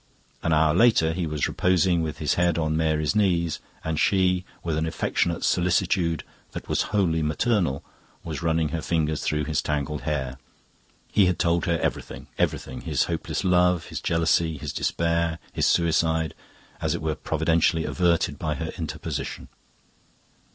[0.41, 4.75] An hour later he was reposing with his head on Mary's knees, and she, with
[4.75, 7.83] an affectionate solicitude that was wholly maternal,
[8.23, 10.39] was running her fingers through his tangled hair.
[11.11, 16.33] He had told her everything, everything: his hopeless love, his jealousy, his despair, his suicide
[16.81, 19.49] as it were providentially averted by her interposition.